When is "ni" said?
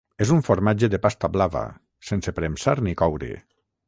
2.89-2.95